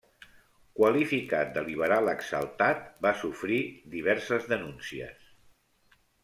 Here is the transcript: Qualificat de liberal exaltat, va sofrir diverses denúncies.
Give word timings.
Qualificat 0.77 1.51
de 1.57 1.63
liberal 1.67 2.09
exaltat, 2.13 2.81
va 3.07 3.13
sofrir 3.21 3.61
diverses 3.97 4.49
denúncies. 4.55 5.31